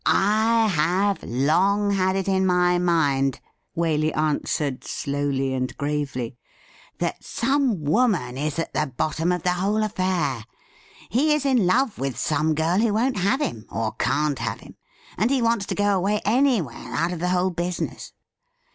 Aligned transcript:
'I 0.07 0.67
have 0.69 1.21
long 1.21 1.91
had 1.91 2.15
it 2.15 2.27
in 2.27 2.43
my 2.43 2.79
mind,' 2.79 3.39
Waley 3.77 4.11
answered 4.17 4.83
slowly 4.83 5.53
and 5.53 5.77
gravely,' 5.77 6.37
that 6.97 7.23
some 7.23 7.83
woman 7.85 8.35
is 8.35 8.57
at 8.57 8.73
the 8.73 8.91
bottom 8.97 9.31
of 9.31 9.43
the 9.43 9.53
whole 9.53 9.83
affair. 9.83 10.43
He 11.11 11.33
is 11.35 11.45
in 11.45 11.67
love 11.67 11.99
with 11.99 12.17
some 12.17 12.55
girl 12.55 12.79
who 12.79 12.95
won't 12.95 13.17
have 13.17 13.41
him 13.43 13.67
or 13.69 13.91
can't 13.91 14.39
have 14.39 14.61
him, 14.61 14.75
and 15.19 15.29
he 15.29 15.39
wants 15.39 15.67
to 15.67 15.75
go 15.75 15.95
away 15.95 16.19
anywhere 16.25 16.95
out 16.95 17.13
of 17.13 17.19
the 17.19 17.29
whole 17.29 17.51
business. 17.51 18.11